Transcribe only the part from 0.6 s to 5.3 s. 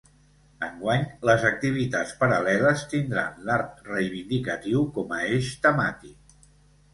Enguany les activitats paral·leles tindran l’art reivindicatiu com a